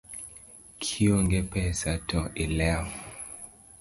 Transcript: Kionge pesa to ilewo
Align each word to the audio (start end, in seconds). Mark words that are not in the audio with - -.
Kionge 0.79 1.41
pesa 1.53 1.89
to 2.09 2.19
ilewo 2.43 2.87